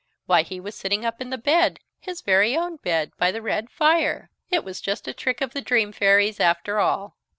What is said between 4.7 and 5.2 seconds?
just a